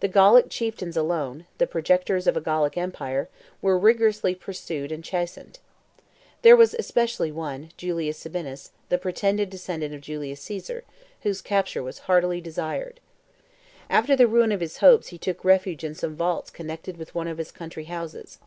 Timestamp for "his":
14.60-14.78, 17.36-17.52